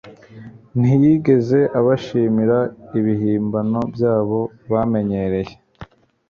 Ntiyigeze 0.79 1.59
abashimira 1.79 2.57
ibihimbano 2.99 3.79
byabo 3.93 4.39
bamenyereye; 4.71 5.53